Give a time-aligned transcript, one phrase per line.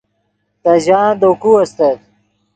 [0.63, 1.99] تے ژان دے کوئے استت